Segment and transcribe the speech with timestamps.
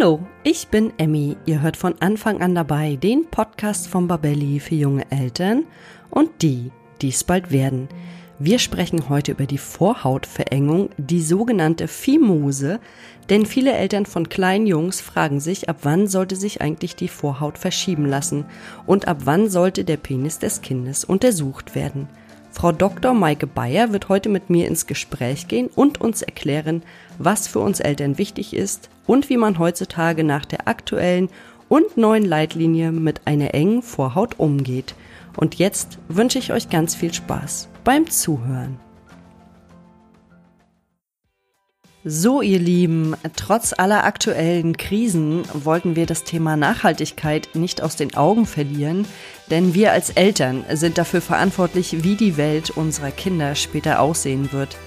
[0.00, 1.36] Hallo, ich bin Emmy.
[1.44, 5.64] Ihr hört von Anfang an dabei den Podcast von Babelli für junge Eltern
[6.08, 6.70] und die,
[7.02, 7.86] die es bald werden.
[8.38, 12.80] Wir sprechen heute über die Vorhautverengung, die sogenannte Fimose,
[13.28, 17.58] denn viele Eltern von kleinen Jungs fragen sich, ab wann sollte sich eigentlich die Vorhaut
[17.58, 18.46] verschieben lassen
[18.86, 22.08] und ab wann sollte der Penis des Kindes untersucht werden.
[22.52, 23.14] Frau Dr.
[23.14, 26.82] Maike Bayer wird heute mit mir ins Gespräch gehen und uns erklären,
[27.18, 31.28] was für uns Eltern wichtig ist und wie man heutzutage nach der aktuellen
[31.68, 34.94] und neuen Leitlinie mit einer engen Vorhaut umgeht.
[35.36, 38.78] Und jetzt wünsche ich euch ganz viel Spaß beim Zuhören.
[42.02, 48.14] So, ihr Lieben, trotz aller aktuellen Krisen wollten wir das Thema Nachhaltigkeit nicht aus den
[48.14, 49.04] Augen verlieren,
[49.50, 54.78] denn wir als Eltern sind dafür verantwortlich, wie die Welt unserer Kinder später aussehen wird.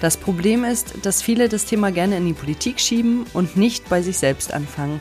[0.00, 4.00] Das Problem ist, dass viele das Thema gerne in die Politik schieben und nicht bei
[4.00, 5.00] sich selbst anfangen.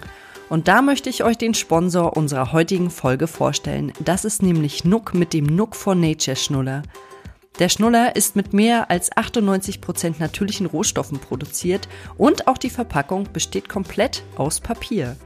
[0.50, 3.94] Und da möchte ich euch den Sponsor unserer heutigen Folge vorstellen.
[4.04, 6.82] Das ist nämlich Nook mit dem Nook for Nature Schnuller.
[7.60, 13.27] Der Schnuller ist mit mehr als 98 Prozent natürlichen Rohstoffen produziert und auch die Verpackung
[13.32, 15.18] besteht komplett aus Papier.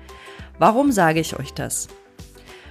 [0.58, 1.88] Warum sage ich euch das?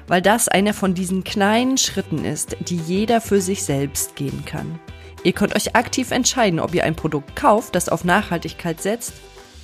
[0.06, 4.78] Weil das einer von diesen kleinen Schritten ist, die jeder für sich selbst gehen kann.
[5.22, 9.14] Ihr könnt euch aktiv entscheiden, ob ihr ein Produkt kauft, das auf Nachhaltigkeit setzt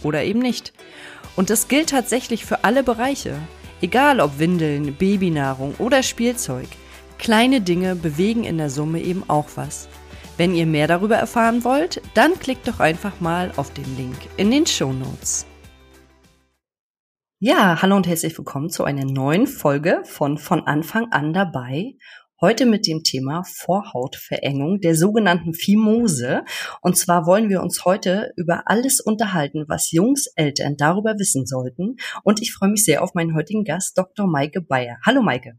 [0.03, 0.73] oder eben nicht.
[1.37, 3.37] Und das gilt tatsächlich für alle Bereiche.
[3.83, 6.69] Egal ob Windeln, Babynahrung oder Spielzeug.
[7.21, 9.91] Kleine Dinge bewegen in der Summe eben auch was.
[10.39, 14.51] Wenn ihr mehr darüber erfahren wollt, dann klickt doch einfach mal auf den Link in
[14.51, 15.45] den Show Notes.
[17.39, 21.93] Ja, hallo und herzlich willkommen zu einer neuen Folge von Von Anfang an dabei.
[22.41, 26.43] Heute mit dem Thema Vorhautverengung, der sogenannten Fimose.
[26.81, 31.97] Und zwar wollen wir uns heute über alles unterhalten, was Jungseltern darüber wissen sollten.
[32.25, 34.27] Und ich freue mich sehr auf meinen heutigen Gast, Dr.
[34.27, 34.97] Maike Bayer.
[35.05, 35.59] Hallo Maike.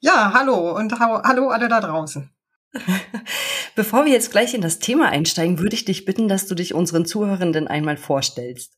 [0.00, 2.30] Ja, hallo und hallo alle da draußen.
[3.74, 6.74] Bevor wir jetzt gleich in das Thema einsteigen, würde ich dich bitten, dass du dich
[6.74, 8.72] unseren Zuhörenden einmal vorstellst.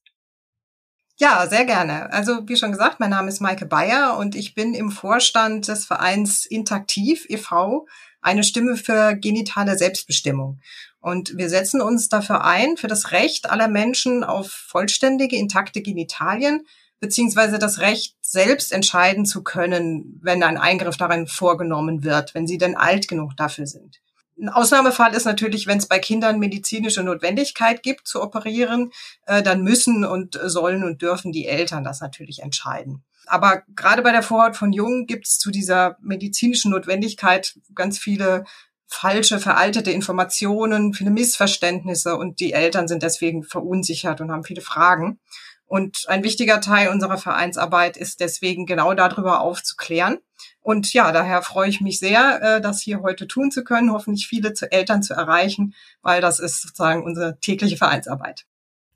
[1.17, 2.13] Ja, sehr gerne.
[2.13, 5.87] Also wie schon gesagt, mein Name ist Maike Bayer und ich bin im Vorstand des
[5.87, 7.87] Vereins Intaktiv e.V.,
[8.21, 10.61] eine Stimme für genitale Selbstbestimmung.
[11.01, 16.67] Und wir setzen uns dafür ein, für das Recht aller Menschen auf vollständige, intakte Genitalien,
[17.01, 22.59] beziehungsweise das Recht, selbst entscheiden zu können, wenn ein Eingriff darin vorgenommen wird, wenn sie
[22.59, 24.01] denn alt genug dafür sind.
[24.41, 28.91] Ein Ausnahmefall ist natürlich, wenn es bei Kindern medizinische Notwendigkeit gibt zu operieren,
[29.27, 33.05] äh, dann müssen und sollen und dürfen die Eltern das natürlich entscheiden.
[33.27, 38.45] Aber gerade bei der Vorhaut von Jungen gibt es zu dieser medizinischen Notwendigkeit ganz viele
[38.87, 45.21] falsche, veraltete Informationen, viele Missverständnisse und die Eltern sind deswegen verunsichert und haben viele Fragen.
[45.67, 50.19] Und ein wichtiger Teil unserer Vereinsarbeit ist deswegen genau darüber aufzuklären.
[50.61, 54.27] Und ja, daher freue ich mich sehr, äh, das hier heute tun zu können, hoffentlich
[54.27, 58.47] viele Eltern zu erreichen, weil das ist sozusagen unsere tägliche Vereinsarbeit.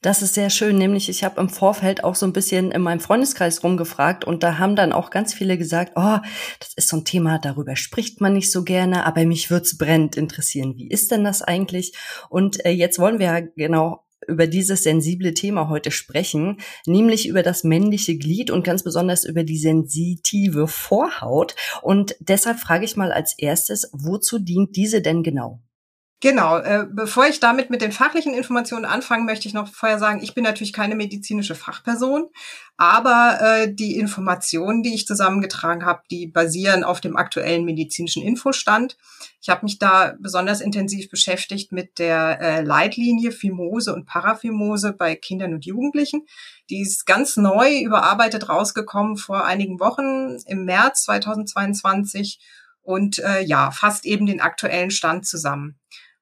[0.01, 3.01] Das ist sehr schön, nämlich ich habe im Vorfeld auch so ein bisschen in meinem
[3.01, 6.19] Freundeskreis rumgefragt und da haben dann auch ganz viele gesagt, oh,
[6.61, 10.17] das ist so ein Thema, darüber spricht man nicht so gerne, aber mich wird's brennend
[10.17, 10.77] interessieren.
[10.77, 11.95] Wie ist denn das eigentlich?
[12.29, 17.43] Und äh, jetzt wollen wir ja genau über dieses sensible Thema heute sprechen, nämlich über
[17.43, 21.57] das männliche Glied und ganz besonders über die sensitive Vorhaut.
[21.83, 25.61] Und deshalb frage ich mal als erstes, wozu dient diese denn genau?
[26.21, 30.21] Genau, äh, bevor ich damit mit den fachlichen Informationen anfange, möchte ich noch vorher sagen,
[30.21, 32.27] ich bin natürlich keine medizinische Fachperson,
[32.77, 38.97] aber äh, die Informationen, die ich zusammengetragen habe, die basieren auf dem aktuellen medizinischen Infostand.
[39.41, 45.15] Ich habe mich da besonders intensiv beschäftigt mit der äh, Leitlinie Fimose und Paraphimose bei
[45.15, 46.27] Kindern und Jugendlichen.
[46.69, 52.41] Die ist ganz neu überarbeitet rausgekommen vor einigen Wochen im März 2022
[52.89, 55.79] und äh, ja, fasst eben den aktuellen Stand zusammen.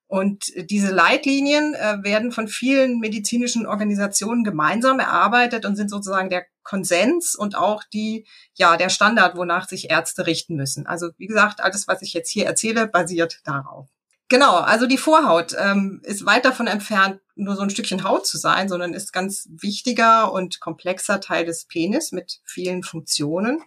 [0.08, 6.46] Und diese Leitlinien äh, werden von vielen medizinischen Organisationen gemeinsam erarbeitet und sind sozusagen der
[6.62, 10.86] Konsens und auch die, ja, der Standard, wonach sich Ärzte richten müssen.
[10.86, 13.88] Also wie gesagt, alles, was ich jetzt hier erzähle, basiert darauf.
[14.28, 18.38] Genau, also die Vorhaut ähm, ist weit davon entfernt, nur so ein Stückchen Haut zu
[18.38, 23.62] sein, sondern ist ganz wichtiger und komplexer Teil des Penis mit vielen Funktionen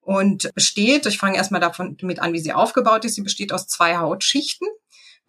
[0.00, 3.66] und besteht, ich fange erstmal davon mit an, wie sie aufgebaut ist, sie besteht aus
[3.66, 4.66] zwei Hautschichten.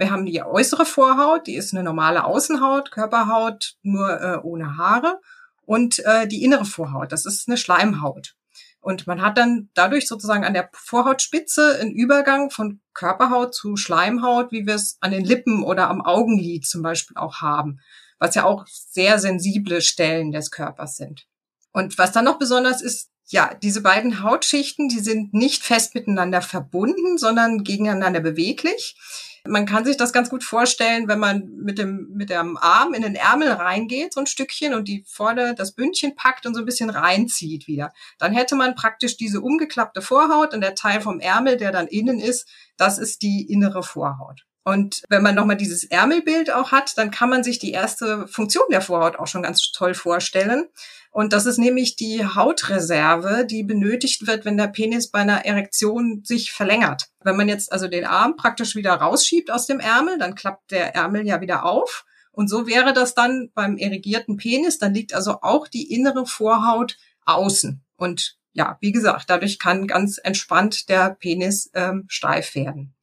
[0.02, 5.22] Wir haben die äußere Vorhaut, die ist eine normale Außenhaut, Körperhaut, nur äh, ohne Haare.
[5.64, 8.34] Und äh, die innere Vorhaut, das ist eine Schleimhaut.
[8.80, 14.52] Und man hat dann dadurch sozusagen an der Vorhautspitze einen Übergang von Körperhaut zu Schleimhaut,
[14.52, 17.80] wie wir es an den Lippen oder am Augenlid zum Beispiel auch haben,
[18.18, 21.28] was ja auch sehr sensible Stellen des Körpers sind.
[21.74, 26.42] Und was dann noch besonders ist, ja, diese beiden Hautschichten, die sind nicht fest miteinander
[26.42, 28.96] verbunden, sondern gegeneinander beweglich.
[29.48, 33.02] Man kann sich das ganz gut vorstellen, wenn man mit dem, mit dem Arm in
[33.02, 36.66] den Ärmel reingeht, so ein Stückchen, und die vorne das Bündchen packt und so ein
[36.66, 37.92] bisschen reinzieht wieder.
[38.20, 42.20] Dann hätte man praktisch diese umgeklappte Vorhaut und der Teil vom Ärmel, der dann innen
[42.20, 42.48] ist,
[42.78, 44.46] das ist die innere Vorhaut.
[44.64, 48.66] Und wenn man nochmal dieses Ärmelbild auch hat, dann kann man sich die erste Funktion
[48.72, 50.68] der Vorhaut auch schon ganz toll vorstellen.
[51.10, 56.22] Und das ist nämlich die Hautreserve, die benötigt wird, wenn der Penis bei einer Erektion
[56.24, 57.08] sich verlängert.
[57.24, 60.96] Wenn man jetzt also den Arm praktisch wieder rausschiebt aus dem Ärmel, dann klappt der
[60.96, 62.06] Ärmel ja wieder auf.
[62.32, 64.78] Und so wäre das dann beim erigierten Penis.
[64.78, 67.84] Dann liegt also auch die innere Vorhaut außen.
[67.98, 72.96] Und ja, wie gesagt, dadurch kann ganz entspannt der Penis ähm, steif werden.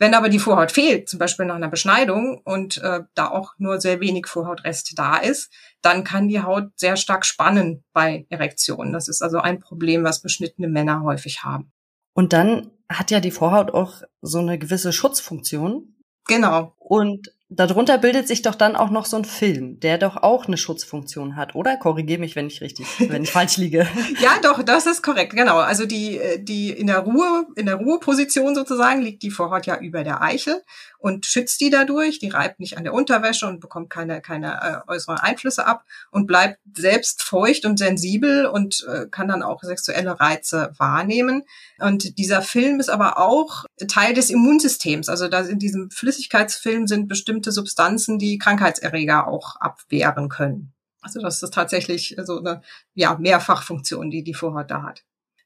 [0.00, 3.82] Wenn aber die Vorhaut fehlt, zum Beispiel nach einer Beschneidung und äh, da auch nur
[3.82, 5.52] sehr wenig Vorhautrest da ist,
[5.82, 8.94] dann kann die Haut sehr stark spannen bei Erektionen.
[8.94, 11.70] Das ist also ein Problem, was beschnittene Männer häufig haben.
[12.14, 15.96] Und dann hat ja die Vorhaut auch so eine gewisse Schutzfunktion.
[16.26, 16.74] Genau.
[16.78, 20.56] Und darunter bildet sich doch dann auch noch so ein Film, der doch auch eine
[20.56, 21.76] Schutzfunktion hat, oder?
[21.76, 23.86] Korrigiere mich, wenn ich richtig, wenn ich falsch liege.
[24.20, 25.58] ja, doch, das ist korrekt, genau.
[25.58, 29.78] Also die, äh, die in der Ruhe, in der Ruheposition sozusagen liegt die Vorhaut ja
[29.78, 30.62] über der Eichel
[31.00, 32.18] und schützt die dadurch.
[32.18, 36.26] Die reibt nicht an der Unterwäsche und bekommt keine, keine äh, äußeren Einflüsse ab und
[36.26, 41.42] bleibt selbst feucht und sensibel und äh, kann dann auch sexuelle Reize wahrnehmen.
[41.78, 45.08] Und dieser Film ist aber auch Teil des Immunsystems.
[45.08, 50.72] Also da in diesem Flüssigkeitsfilm sind bestimmte Substanzen, die Krankheitserreger auch abwehren können.
[51.00, 52.60] Also das ist tatsächlich so eine
[52.94, 55.02] ja, Mehrfachfunktion, die die Vorhaut da hat.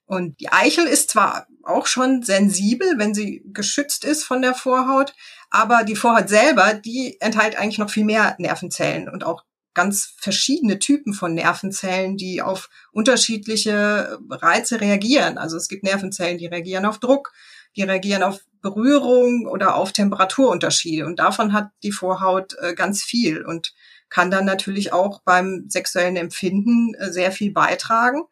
[0.07, 5.15] Und die Eichel ist zwar auch schon sensibel, wenn sie geschützt ist von der Vorhaut,
[5.51, 10.79] aber die Vorhaut selber, die enthält eigentlich noch viel mehr Nervenzellen und auch ganz verschiedene
[10.79, 15.37] Typen von Nervenzellen, die auf unterschiedliche Reize reagieren.
[15.37, 17.33] Also es gibt Nervenzellen, die reagieren auf Druck,
[17.77, 21.05] die reagieren auf Berührung oder auf Temperaturunterschiede.
[21.05, 23.75] Und davon hat die Vorhaut äh, ganz viel und
[24.09, 28.23] kann dann natürlich auch beim sexuellen Empfinden äh, sehr viel beitragen.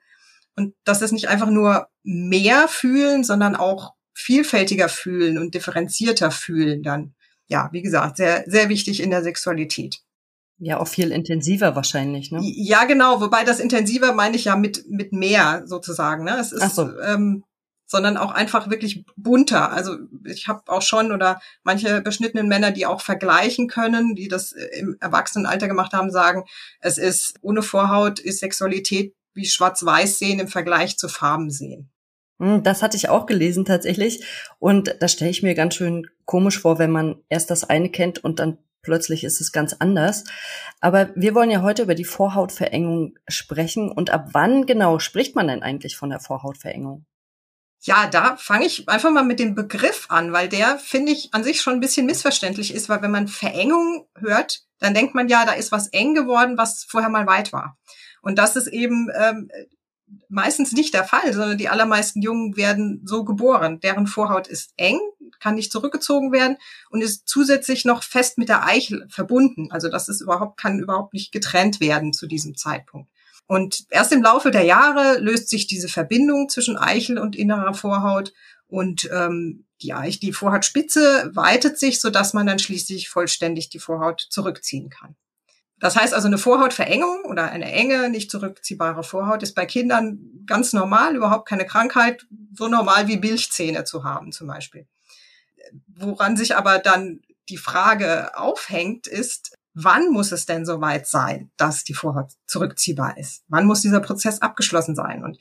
[0.56, 6.82] Und das ist nicht einfach nur mehr fühlen, sondern auch vielfältiger fühlen und differenzierter fühlen
[6.82, 7.14] dann.
[7.48, 10.00] Ja, wie gesagt, sehr, sehr wichtig in der Sexualität.
[10.58, 12.38] Ja, auch viel intensiver wahrscheinlich, ne?
[12.42, 13.20] Ja, genau.
[13.20, 16.38] Wobei das intensiver meine ich ja mit, mit mehr sozusagen, ne?
[16.38, 16.98] Es ist, Ach so.
[17.00, 17.44] ähm,
[17.92, 19.70] sondern auch einfach wirklich bunter.
[19.72, 24.52] Also ich habe auch schon oder manche beschnittenen Männer, die auch vergleichen können, die das
[24.52, 26.44] im Erwachsenenalter gemacht haben, sagen,
[26.80, 31.90] es ist ohne Vorhaut ist Sexualität wie Schwarz-Weiß sehen im Vergleich zu Farben sehen.
[32.38, 34.24] Hm, das hatte ich auch gelesen tatsächlich.
[34.58, 38.22] Und das stelle ich mir ganz schön komisch vor, wenn man erst das eine kennt
[38.22, 40.24] und dann plötzlich ist es ganz anders.
[40.80, 43.90] Aber wir wollen ja heute über die Vorhautverengung sprechen.
[43.90, 47.06] Und ab wann genau spricht man denn eigentlich von der Vorhautverengung?
[47.84, 51.42] Ja, da fange ich einfach mal mit dem Begriff an, weil der, finde ich, an
[51.42, 55.44] sich schon ein bisschen missverständlich ist, weil wenn man Verengung hört, dann denkt man ja,
[55.44, 57.76] da ist was eng geworden, was vorher mal weit war.
[58.22, 59.50] Und das ist eben ähm,
[60.28, 63.80] meistens nicht der Fall, sondern die allermeisten Jungen werden so geboren.
[63.80, 64.98] Deren Vorhaut ist eng,
[65.40, 66.56] kann nicht zurückgezogen werden
[66.90, 69.70] und ist zusätzlich noch fest mit der Eichel verbunden.
[69.70, 73.10] Also das ist überhaupt, kann überhaupt nicht getrennt werden zu diesem Zeitpunkt.
[73.46, 78.32] Und erst im Laufe der Jahre löst sich diese Verbindung zwischen Eichel und innerer Vorhaut
[78.66, 84.26] und ähm, die, Eich, die Vorhautspitze weitet sich, sodass man dann schließlich vollständig die Vorhaut
[84.30, 85.16] zurückziehen kann.
[85.82, 90.72] Das heißt also, eine Vorhautverengung oder eine enge, nicht zurückziehbare Vorhaut ist bei Kindern ganz
[90.72, 92.24] normal, überhaupt keine Krankheit,
[92.56, 94.86] so normal wie Milchzähne zu haben zum Beispiel.
[95.88, 101.82] Woran sich aber dann die Frage aufhängt, ist, wann muss es denn soweit sein, dass
[101.82, 103.42] die Vorhaut zurückziehbar ist?
[103.48, 105.24] Wann muss dieser Prozess abgeschlossen sein?
[105.24, 105.36] Und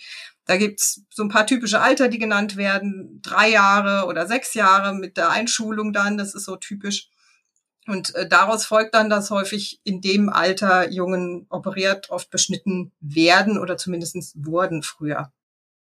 [0.45, 4.95] da gibt's so ein paar typische Alter, die genannt werden, drei Jahre oder sechs Jahre
[4.95, 7.11] mit der Einschulung dann, das ist so typisch.
[7.87, 13.57] Und äh, daraus folgt dann, dass häufig in dem Alter Jungen operiert, oft beschnitten werden
[13.57, 15.31] oder zumindest wurden früher.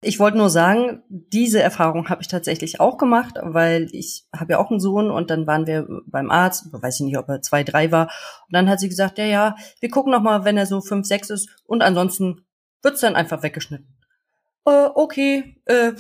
[0.02, 4.60] Ich wollte nur sagen, diese Erfahrung habe ich tatsächlich auch gemacht, weil ich habe ja
[4.60, 7.64] auch einen Sohn und dann waren wir beim Arzt, weiß ich nicht, ob er zwei,
[7.64, 8.06] drei war.
[8.48, 11.08] Und dann hat sie gesagt, ja, ja, wir gucken noch mal, wenn er so fünf,
[11.08, 12.46] sechs ist und ansonsten
[12.84, 13.98] wird's dann einfach weggeschnitten.
[14.66, 15.94] Äh, okay, äh,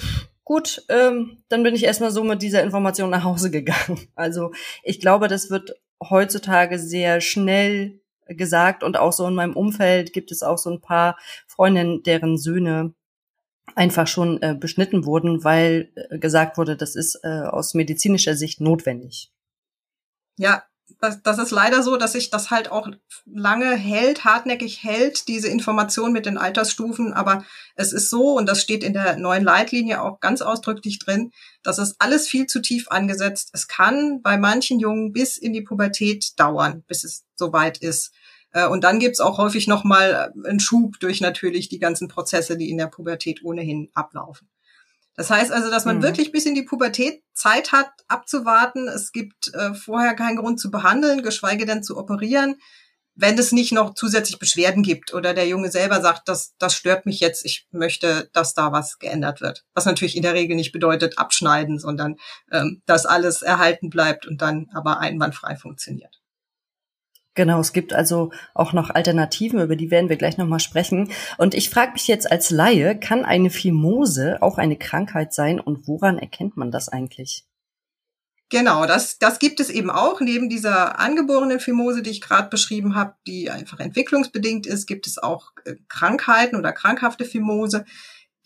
[0.43, 3.99] gut, ähm, dann bin ich erstmal so mit dieser Information nach Hause gegangen.
[4.15, 4.51] Also
[4.83, 10.31] ich glaube, das wird heutzutage sehr schnell gesagt und auch so in meinem Umfeld gibt
[10.31, 12.93] es auch so ein paar Freundinnen, deren Söhne
[13.75, 18.61] einfach schon äh, beschnitten wurden, weil äh, gesagt wurde, das ist äh, aus medizinischer Sicht
[18.61, 19.31] notwendig.
[20.37, 20.63] Ja,
[20.99, 22.89] das, das ist leider so, dass sich das halt auch
[23.25, 27.13] lange hält, hartnäckig hält, diese Information mit den Altersstufen.
[27.13, 27.43] Aber
[27.75, 31.31] es ist so, und das steht in der neuen Leitlinie auch ganz ausdrücklich drin,
[31.63, 33.49] dass es alles viel zu tief angesetzt.
[33.53, 38.11] Es kann bei manchen Jungen bis in die Pubertät dauern, bis es soweit ist.
[38.51, 42.69] Äh, und dann gibt's auch häufig nochmal einen Schub durch natürlich die ganzen Prozesse, die
[42.69, 44.47] in der Pubertät ohnehin ablaufen.
[45.17, 46.03] Das heißt also, dass man mhm.
[46.03, 48.87] wirklich bis in die Pubertät Zeit hat, abzuwarten.
[48.87, 52.57] Es gibt äh, vorher keinen Grund zu behandeln, geschweige denn zu operieren,
[53.15, 57.07] wenn es nicht noch zusätzlich Beschwerden gibt oder der Junge selber sagt, das, das stört
[57.07, 59.65] mich jetzt, ich möchte, dass da was geändert wird.
[59.73, 62.17] Was natürlich in der Regel nicht bedeutet abschneiden, sondern
[62.51, 66.16] ähm, dass alles erhalten bleibt und dann aber einwandfrei funktioniert.
[67.37, 71.11] Genau, es gibt also auch noch Alternativen, über die werden wir gleich nochmal sprechen.
[71.37, 75.87] Und ich frage mich jetzt als Laie, kann eine Phimose auch eine Krankheit sein und
[75.87, 77.45] woran erkennt man das eigentlich?
[78.49, 80.19] Genau, das, das gibt es eben auch.
[80.19, 85.19] Neben dieser angeborenen Phimose, die ich gerade beschrieben habe, die einfach entwicklungsbedingt ist, gibt es
[85.19, 87.85] auch äh, Krankheiten oder krankhafte Phimose.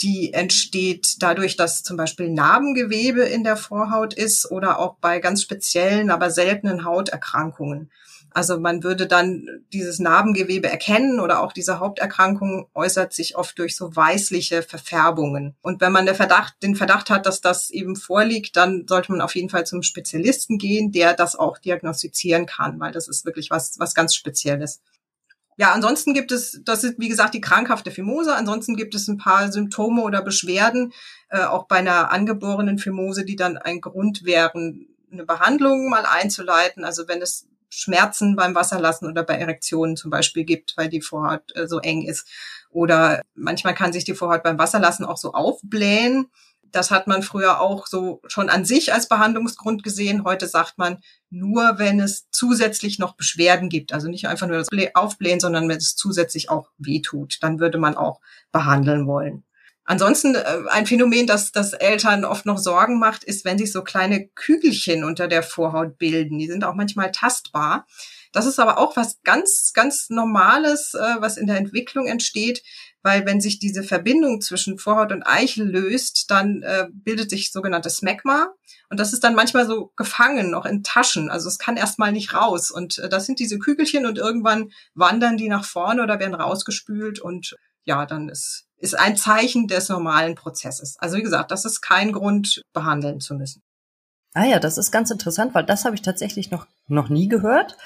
[0.01, 5.43] Die entsteht dadurch, dass zum Beispiel Narbengewebe in der Vorhaut ist oder auch bei ganz
[5.43, 7.89] speziellen, aber seltenen Hauterkrankungen.
[8.33, 13.75] Also man würde dann dieses Narbengewebe erkennen oder auch diese Haupterkrankung äußert sich oft durch
[13.75, 15.55] so weißliche Verfärbungen.
[15.61, 19.21] Und wenn man den Verdacht, den Verdacht hat, dass das eben vorliegt, dann sollte man
[19.21, 23.50] auf jeden Fall zum Spezialisten gehen, der das auch diagnostizieren kann, weil das ist wirklich
[23.51, 24.81] was, was ganz Spezielles.
[25.57, 28.33] Ja, ansonsten gibt es, das ist wie gesagt die krankhafte Phimose.
[28.33, 30.93] Ansonsten gibt es ein paar Symptome oder Beschwerden,
[31.29, 36.85] äh, auch bei einer angeborenen Phimose, die dann ein Grund wären, eine Behandlung mal einzuleiten.
[36.85, 41.56] Also wenn es Schmerzen beim Wasserlassen oder bei Erektionen zum Beispiel gibt, weil die Vorhaut
[41.56, 42.28] äh, so eng ist.
[42.70, 46.28] Oder manchmal kann sich die Vorhaut beim Wasserlassen auch so aufblähen.
[46.72, 50.24] Das hat man früher auch so schon an sich als Behandlungsgrund gesehen.
[50.24, 51.00] Heute sagt man
[51.30, 53.94] nur, wenn es zusätzlich noch Beschwerden gibt.
[53.94, 57.38] Also nicht einfach nur das Aufblähen, sondern wenn es zusätzlich auch wehtut.
[57.42, 59.44] Dann würde man auch behandeln wollen.
[59.91, 63.83] Ansonsten äh, ein Phänomen, das, das Eltern oft noch Sorgen macht, ist, wenn sich so
[63.83, 66.38] kleine Kügelchen unter der Vorhaut bilden.
[66.38, 67.86] Die sind auch manchmal tastbar.
[68.31, 72.63] Das ist aber auch was ganz, ganz Normales, äh, was in der Entwicklung entsteht,
[73.03, 77.98] weil wenn sich diese Verbindung zwischen Vorhaut und Eichel löst, dann äh, bildet sich sogenanntes
[77.98, 78.53] Smegma.
[78.89, 81.29] Und das ist dann manchmal so gefangen, noch in Taschen.
[81.29, 82.71] Also es kann erstmal nicht raus.
[82.71, 87.19] Und äh, das sind diese Kügelchen und irgendwann wandern die nach vorne oder werden rausgespült
[87.19, 90.97] und ja, dann ist ist ein Zeichen des normalen Prozesses.
[91.00, 93.61] Also wie gesagt, das ist kein Grund, behandeln zu müssen.
[94.33, 97.77] Ah ja, das ist ganz interessant, weil das habe ich tatsächlich noch, noch nie gehört.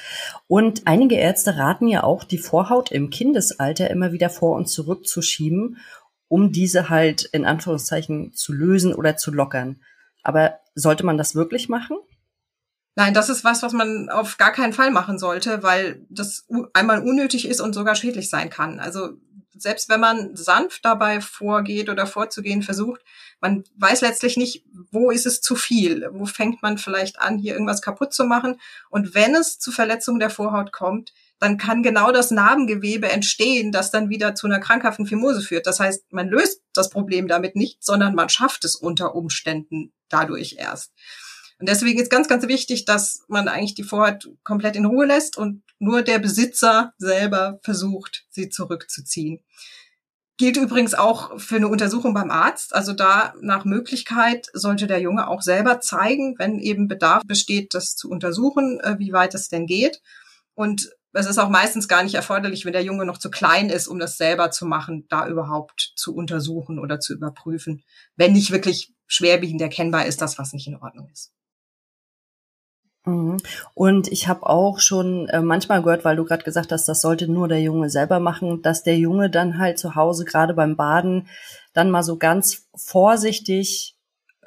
[0.47, 5.07] Und einige Ärzte raten ja auch, die Vorhaut im Kindesalter immer wieder vor und zurück
[5.07, 5.77] zu schieben,
[6.27, 9.81] um diese halt in Anführungszeichen zu lösen oder zu lockern.
[10.23, 11.97] Aber sollte man das wirklich machen?
[12.95, 17.01] Nein, das ist was, was man auf gar keinen Fall machen sollte, weil das einmal
[17.01, 18.79] unnötig ist und sogar schädlich sein kann.
[18.79, 19.17] Also
[19.57, 23.01] selbst wenn man sanft dabei vorgeht oder vorzugehen versucht,
[23.41, 27.53] man weiß letztlich nicht, wo ist es zu viel, wo fängt man vielleicht an, hier
[27.53, 28.59] irgendwas kaputt zu machen.
[28.89, 33.91] Und wenn es zu Verletzungen der Vorhaut kommt, dann kann genau das Narbengewebe entstehen, das
[33.91, 35.67] dann wieder zu einer krankhaften Phimose führt.
[35.67, 40.55] Das heißt, man löst das Problem damit nicht, sondern man schafft es unter Umständen dadurch
[40.57, 40.93] erst.
[41.59, 45.37] Und deswegen ist ganz, ganz wichtig, dass man eigentlich die Vorhaut komplett in Ruhe lässt
[45.37, 49.43] und nur der Besitzer selber versucht, sie zurückzuziehen.
[50.37, 52.75] Gilt übrigens auch für eine Untersuchung beim Arzt.
[52.75, 57.95] Also da nach Möglichkeit sollte der Junge auch selber zeigen, wenn eben Bedarf besteht, das
[57.95, 60.01] zu untersuchen, äh, wie weit es denn geht.
[60.53, 63.87] Und es ist auch meistens gar nicht erforderlich, wenn der Junge noch zu klein ist,
[63.87, 67.83] um das selber zu machen, da überhaupt zu untersuchen oder zu überprüfen,
[68.17, 71.31] wenn nicht wirklich schwerwiegend erkennbar ist, dass was nicht in Ordnung ist.
[73.05, 73.37] Mhm.
[73.73, 77.31] Und ich habe auch schon äh, manchmal gehört, weil du gerade gesagt hast, das sollte
[77.31, 81.27] nur der Junge selber machen, dass der Junge dann halt zu Hause gerade beim Baden
[81.73, 83.95] dann mal so ganz vorsichtig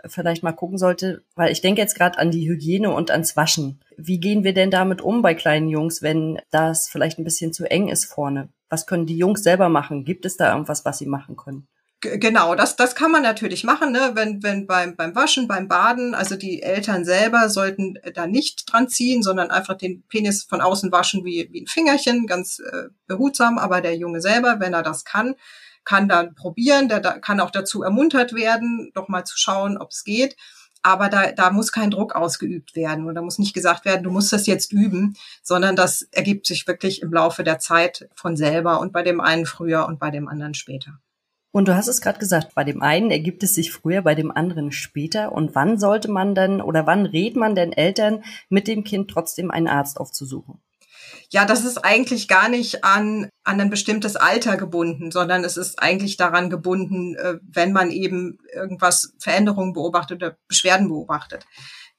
[0.03, 3.37] äh, vielleicht mal gucken sollte, weil ich denke jetzt gerade an die Hygiene und ans
[3.37, 3.81] Waschen.
[3.97, 7.71] Wie gehen wir denn damit um bei kleinen Jungs, wenn das vielleicht ein bisschen zu
[7.71, 8.49] eng ist vorne?
[8.69, 10.05] Was können die Jungs selber machen?
[10.05, 11.69] Gibt es da irgendwas, was sie machen können?
[12.01, 14.13] Genau, das, das kann man natürlich machen, ne?
[14.15, 18.89] wenn, wenn beim, beim Waschen, beim Baden, also die Eltern selber sollten da nicht dran
[18.89, 23.59] ziehen, sondern einfach den Penis von außen waschen wie, wie ein Fingerchen, ganz äh, behutsam,
[23.59, 25.35] aber der Junge selber, wenn er das kann,
[25.85, 29.91] kann dann probieren, der da, kann auch dazu ermuntert werden, doch mal zu schauen, ob
[29.91, 30.37] es geht.
[30.83, 34.11] Aber da, da muss kein Druck ausgeübt werden und da muss nicht gesagt werden, du
[34.11, 38.79] musst das jetzt üben, sondern das ergibt sich wirklich im Laufe der Zeit von selber
[38.79, 41.01] und bei dem einen früher und bei dem anderen später.
[41.59, 44.31] Und du hast es gerade gesagt, bei dem einen ergibt es sich früher, bei dem
[44.31, 45.33] anderen später.
[45.33, 49.51] Und wann sollte man denn oder wann rät man denn Eltern, mit dem Kind trotzdem
[49.51, 50.61] einen Arzt aufzusuchen?
[51.31, 55.83] Ja, das ist eigentlich gar nicht an, an ein bestimmtes Alter gebunden, sondern es ist
[55.83, 61.45] eigentlich daran gebunden, äh, wenn man eben irgendwas Veränderungen beobachtet oder Beschwerden beobachtet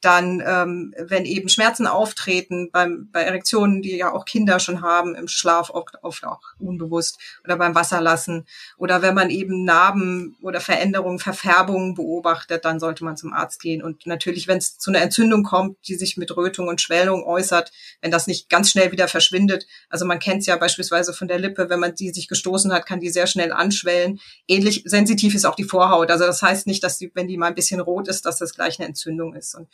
[0.01, 5.15] dann, ähm, wenn eben Schmerzen auftreten, beim, bei Erektionen, die ja auch Kinder schon haben,
[5.15, 10.61] im Schlaf oft, oft auch unbewusst oder beim Wasserlassen oder wenn man eben Narben oder
[10.61, 13.83] Veränderungen, Verfärbungen beobachtet, dann sollte man zum Arzt gehen.
[13.83, 17.71] Und natürlich, wenn es zu einer Entzündung kommt, die sich mit Rötung und Schwellung äußert,
[18.01, 21.39] wenn das nicht ganz schnell wieder verschwindet, also man kennt es ja beispielsweise von der
[21.39, 24.19] Lippe, wenn man die sich gestoßen hat, kann die sehr schnell anschwellen.
[24.47, 26.09] Ähnlich sensitiv ist auch die Vorhaut.
[26.09, 28.53] Also das heißt nicht, dass die, wenn die mal ein bisschen rot ist, dass das
[28.53, 29.55] gleich eine Entzündung ist.
[29.55, 29.67] Und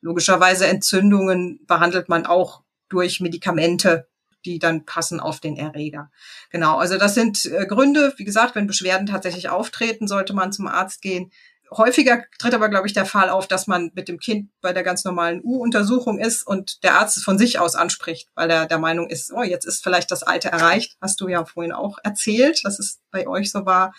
[0.00, 4.08] Logischerweise Entzündungen behandelt man auch durch Medikamente,
[4.44, 6.10] die dann passen auf den Erreger.
[6.50, 8.14] Genau, also das sind äh, Gründe.
[8.16, 11.32] Wie gesagt, wenn Beschwerden tatsächlich auftreten, sollte man zum Arzt gehen.
[11.70, 14.84] Häufiger tritt aber, glaube ich, der Fall auf, dass man mit dem Kind bei der
[14.84, 18.78] ganz normalen U-Untersuchung ist und der Arzt es von sich aus anspricht, weil er der
[18.78, 20.96] Meinung ist, oh, jetzt ist vielleicht das Alter erreicht.
[21.00, 23.92] Hast du ja vorhin auch erzählt, dass es bei euch so war.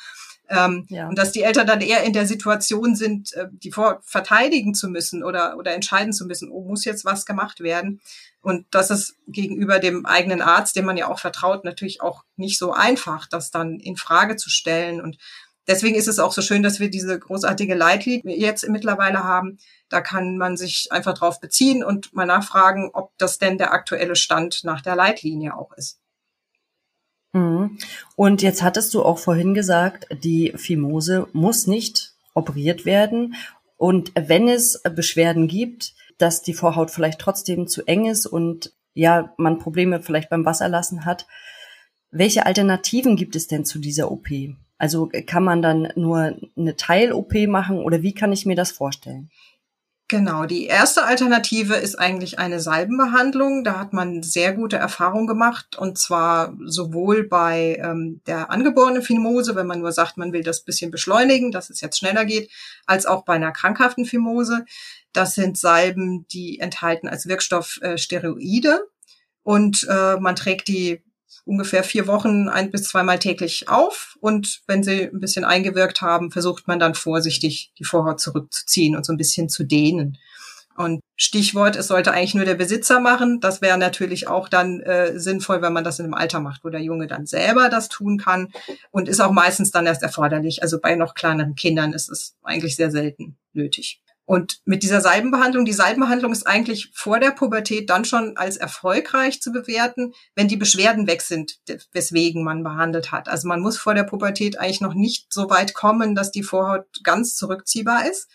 [0.50, 1.10] Ähm, ja.
[1.10, 4.88] Und dass die Eltern dann eher in der Situation sind, äh, die vor verteidigen zu
[4.88, 8.02] müssen oder, oder entscheiden zu müssen, oh, muss jetzt was gemacht werden.
[8.42, 12.58] Und das ist gegenüber dem eigenen Arzt, dem man ja auch vertraut, natürlich auch nicht
[12.58, 15.02] so einfach, das dann in Frage zu stellen.
[15.02, 15.18] Und
[15.68, 19.58] deswegen ist es auch so schön, dass wir diese großartige Leitlinie jetzt mittlerweile haben.
[19.90, 24.16] Da kann man sich einfach drauf beziehen und mal nachfragen, ob das denn der aktuelle
[24.16, 26.00] Stand nach der Leitlinie auch ist.
[27.34, 27.78] Mhm.
[28.16, 33.36] Und jetzt hattest du auch vorhin gesagt, die Fimose muss nicht operiert werden.
[33.78, 39.34] Und wenn es Beschwerden gibt, dass die Vorhaut vielleicht trotzdem zu eng ist und ja,
[39.38, 41.28] man Probleme vielleicht beim Wasserlassen hat,
[42.10, 44.28] welche Alternativen gibt es denn zu dieser OP?
[44.80, 49.30] Also kann man dann nur eine Teil-OP machen oder wie kann ich mir das vorstellen?
[50.10, 53.66] Genau, die erste Alternative ist eigentlich eine Salbenbehandlung.
[53.66, 59.56] Da hat man sehr gute Erfahrungen gemacht und zwar sowohl bei ähm, der angeborenen Phimose,
[59.56, 62.50] wenn man nur sagt, man will das bisschen beschleunigen, dass es jetzt schneller geht,
[62.86, 64.64] als auch bei einer krankhaften Phimose.
[65.12, 68.80] Das sind Salben, die enthalten als Wirkstoff äh, Steroide
[69.44, 71.04] und äh, man trägt die
[71.46, 74.18] ungefähr vier Wochen ein bis zweimal täglich auf.
[74.20, 79.06] Und wenn sie ein bisschen eingewirkt haben, versucht man dann vorsichtig die Vorhaut zurückzuziehen und
[79.06, 80.18] so ein bisschen zu dehnen.
[80.78, 83.40] Und Stichwort, es sollte eigentlich nur der Besitzer machen.
[83.40, 86.70] Das wäre natürlich auch dann äh, sinnvoll, wenn man das in einem Alter macht, wo
[86.70, 88.50] der Junge dann selber das tun kann
[88.92, 90.62] und ist auch meistens dann erst erforderlich.
[90.62, 94.02] Also bei noch kleineren Kindern ist es eigentlich sehr selten nötig.
[94.28, 99.42] Und mit dieser Salbenbehandlung, die Salbenbehandlung ist eigentlich vor der Pubertät dann schon als erfolgreich
[99.42, 101.60] zu bewerten, wenn die Beschwerden weg sind,
[101.94, 103.30] weswegen man behandelt hat.
[103.30, 106.88] Also man muss vor der Pubertät eigentlich noch nicht so weit kommen, dass die Vorhaut
[107.04, 108.30] ganz zurückziehbar ist.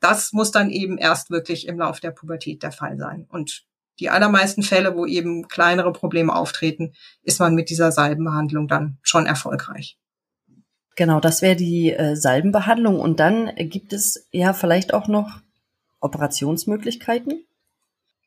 [0.00, 3.26] Das muss dann eben erst wirklich im Lauf der Pubertät der Fall sein.
[3.30, 3.64] Und
[4.00, 9.24] die allermeisten Fälle, wo eben kleinere Probleme auftreten, ist man mit dieser Salbenbehandlung dann schon
[9.24, 9.98] erfolgreich.
[10.98, 12.98] Genau, das wäre die äh, Salbenbehandlung.
[12.98, 15.38] Und dann gibt es ja vielleicht auch noch
[16.00, 17.46] Operationsmöglichkeiten.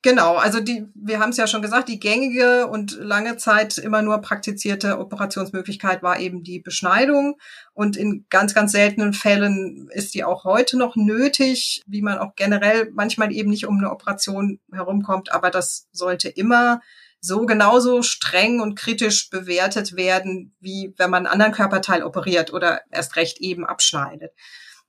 [0.04, 4.02] Genau, also die, wir haben es ja schon gesagt, die gängige und lange Zeit immer
[4.02, 7.38] nur praktizierte Operationsmöglichkeit war eben die Beschneidung.
[7.74, 12.36] Und in ganz, ganz seltenen Fällen ist die auch heute noch nötig, wie man auch
[12.38, 15.34] generell manchmal eben nicht um eine Operation herumkommt.
[15.34, 16.80] Aber das sollte immer
[17.22, 22.82] so genauso streng und kritisch bewertet werden, wie wenn man einen anderen Körperteil operiert oder
[22.90, 24.34] erst recht eben abschneidet.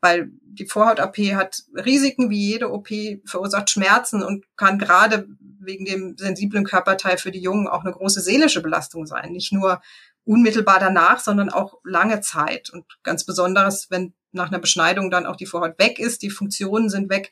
[0.00, 2.88] Weil die Vorhaut-OP hat Risiken, wie jede OP
[3.24, 5.28] verursacht Schmerzen und kann gerade
[5.60, 9.30] wegen dem sensiblen Körperteil für die Jungen auch eine große seelische Belastung sein.
[9.30, 9.80] Nicht nur
[10.24, 12.70] unmittelbar danach, sondern auch lange Zeit.
[12.70, 16.88] Und ganz besonders, wenn nach einer Beschneidung dann auch die Vorhaut weg ist, die Funktionen
[16.88, 17.30] sind weg,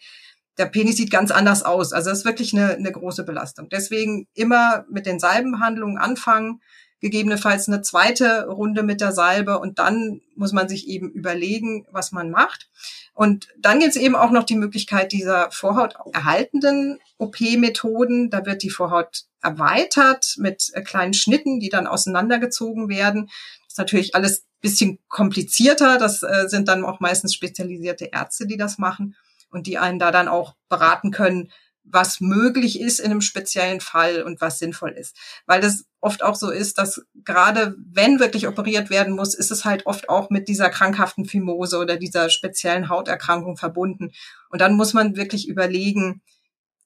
[0.61, 1.94] der Penis sieht ganz anders aus.
[1.94, 3.70] Also das ist wirklich eine, eine große Belastung.
[3.70, 6.61] Deswegen immer mit den Salbenbehandlungen anfangen,
[7.01, 12.12] gegebenenfalls eine zweite Runde mit der Salbe und dann muss man sich eben überlegen, was
[12.12, 12.68] man macht.
[13.14, 18.29] Und dann gibt es eben auch noch die Möglichkeit dieser Vorhaut erhaltenden OP-Methoden.
[18.29, 23.31] Da wird die Vorhaut erweitert mit kleinen Schnitten, die dann auseinandergezogen werden.
[23.64, 25.96] Das ist natürlich alles bisschen komplizierter.
[25.96, 29.16] Das äh, sind dann auch meistens spezialisierte Ärzte, die das machen
[29.51, 31.51] und die einen da dann auch beraten können,
[31.93, 35.17] was möglich ist in einem speziellen Fall und was sinnvoll ist.
[35.47, 39.65] Weil das oft auch so ist, dass gerade wenn wirklich operiert werden muss, ist es
[39.65, 44.13] halt oft auch mit dieser krankhaften Fimose oder dieser speziellen Hauterkrankung verbunden.
[44.51, 46.23] Und dann muss man wirklich überlegen,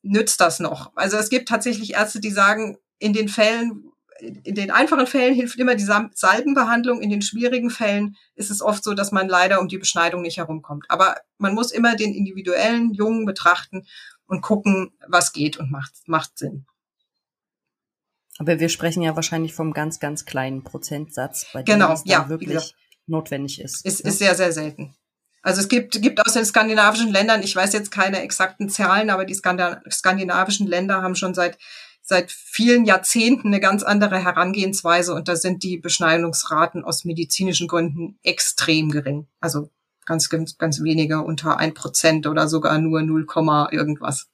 [0.02, 0.92] nützt das noch?
[0.96, 3.90] Also es gibt tatsächlich Ärzte, die sagen, in den Fällen,
[4.44, 7.02] in den einfachen Fällen hilft immer die Salbenbehandlung.
[7.02, 10.38] In den schwierigen Fällen ist es oft so, dass man leider um die Beschneidung nicht
[10.38, 10.86] herumkommt.
[10.88, 13.86] Aber man muss immer den individuellen Jungen betrachten
[14.26, 16.66] und gucken, was geht und macht, macht Sinn.
[18.38, 22.28] Aber wir sprechen ja wahrscheinlich vom ganz, ganz kleinen Prozentsatz, bei dem genau, es ja,
[22.28, 22.74] wirklich
[23.06, 23.84] notwendig ist.
[23.84, 24.10] Ist, ne?
[24.10, 24.94] ist sehr, sehr selten.
[25.42, 29.26] Also es gibt, gibt aus den skandinavischen Ländern, ich weiß jetzt keine exakten Zahlen, aber
[29.26, 31.58] die skandinavischen Länder haben schon seit,
[32.06, 38.18] seit vielen Jahrzehnten eine ganz andere Herangehensweise und da sind die Beschneidungsraten aus medizinischen Gründen
[38.22, 39.26] extrem gering.
[39.40, 39.70] Also
[40.04, 43.26] ganz, ganz, ganz wenige, unter ein Prozent oder sogar nur 0,
[43.72, 44.28] irgendwas.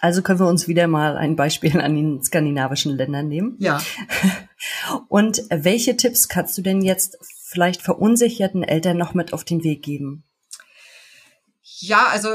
[0.00, 3.56] Also können wir uns wieder mal ein Beispiel an den skandinavischen Ländern nehmen.
[3.58, 3.80] Ja.
[5.08, 9.82] Und welche Tipps kannst du denn jetzt vielleicht verunsicherten Eltern noch mit auf den Weg
[9.82, 10.24] geben?
[11.62, 12.28] Ja, also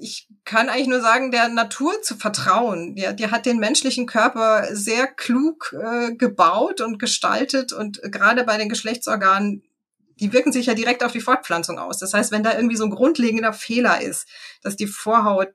[0.00, 2.96] ich kann eigentlich nur sagen, der Natur zu vertrauen.
[2.96, 8.56] Ja, die hat den menschlichen Körper sehr klug äh, gebaut und gestaltet und gerade bei
[8.58, 9.62] den Geschlechtsorganen,
[10.20, 11.98] die wirken sich ja direkt auf die Fortpflanzung aus.
[11.98, 14.26] Das heißt, wenn da irgendwie so ein grundlegender Fehler ist,
[14.62, 15.52] dass die Vorhaut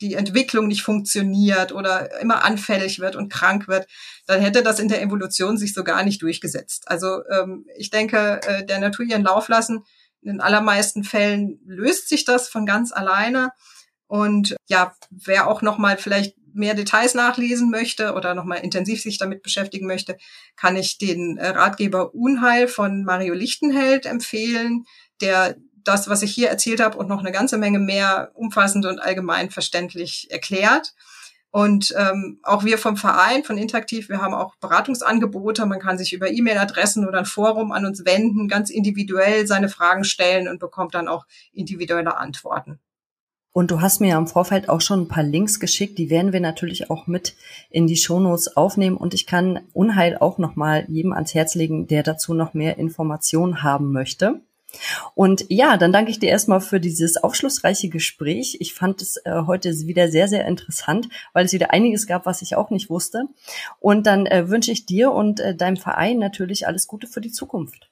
[0.00, 3.86] die Entwicklung nicht funktioniert oder immer anfällig wird und krank wird,
[4.26, 6.88] dann hätte das in der Evolution sich so gar nicht durchgesetzt.
[6.88, 9.84] Also ähm, ich denke, äh, der Natur ihren Lauf lassen.
[10.20, 13.52] In den allermeisten Fällen löst sich das von ganz alleine.
[14.06, 19.02] Und ja, wer auch noch mal vielleicht mehr Details nachlesen möchte oder noch mal intensiv
[19.02, 20.16] sich damit beschäftigen möchte,
[20.56, 24.84] kann ich den äh, Ratgeber Unheil von Mario Lichtenheld empfehlen,
[25.20, 29.00] der das, was ich hier erzählt habe und noch eine ganze Menge mehr umfassend und
[29.00, 30.94] allgemein verständlich erklärt.
[31.50, 35.66] Und ähm, auch wir vom Verein, von Interaktiv, wir haben auch Beratungsangebote.
[35.66, 40.02] Man kann sich über E-Mail-Adressen oder ein Forum an uns wenden, ganz individuell seine Fragen
[40.02, 42.80] stellen und bekommt dann auch individuelle Antworten.
[43.54, 46.32] Und du hast mir ja im Vorfeld auch schon ein paar Links geschickt, die werden
[46.32, 47.36] wir natürlich auch mit
[47.70, 52.02] in die Shownotes aufnehmen und ich kann Unheil auch nochmal jedem ans Herz legen, der
[52.02, 54.40] dazu noch mehr Informationen haben möchte.
[55.14, 58.56] Und ja, dann danke ich dir erstmal für dieses aufschlussreiche Gespräch.
[58.58, 62.42] Ich fand es äh, heute wieder sehr, sehr interessant, weil es wieder einiges gab, was
[62.42, 63.28] ich auch nicht wusste.
[63.78, 67.30] Und dann äh, wünsche ich dir und äh, deinem Verein natürlich alles Gute für die
[67.30, 67.88] Zukunft.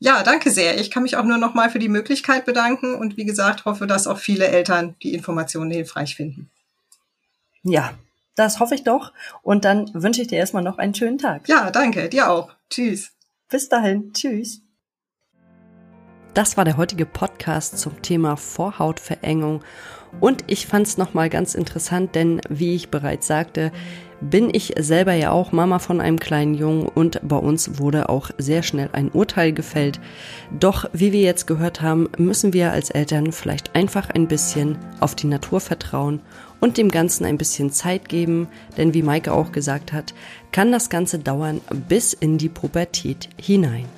[0.00, 0.78] Ja, danke sehr.
[0.78, 3.86] Ich kann mich auch nur noch mal für die Möglichkeit bedanken und wie gesagt hoffe,
[3.86, 6.50] dass auch viele Eltern die Informationen hilfreich finden.
[7.64, 7.94] Ja,
[8.36, 9.12] das hoffe ich doch.
[9.42, 11.48] Und dann wünsche ich dir erstmal noch einen schönen Tag.
[11.48, 12.08] Ja, danke.
[12.08, 12.52] Dir auch.
[12.70, 13.10] Tschüss.
[13.48, 14.12] Bis dahin.
[14.12, 14.62] Tschüss.
[16.38, 19.64] Das war der heutige Podcast zum Thema Vorhautverengung.
[20.20, 23.72] Und ich fand es nochmal ganz interessant, denn wie ich bereits sagte,
[24.20, 28.30] bin ich selber ja auch Mama von einem kleinen Jungen und bei uns wurde auch
[28.38, 29.98] sehr schnell ein Urteil gefällt.
[30.56, 35.16] Doch wie wir jetzt gehört haben, müssen wir als Eltern vielleicht einfach ein bisschen auf
[35.16, 36.20] die Natur vertrauen
[36.60, 38.46] und dem Ganzen ein bisschen Zeit geben,
[38.76, 40.14] denn wie Maike auch gesagt hat,
[40.52, 43.97] kann das Ganze dauern bis in die Pubertät hinein.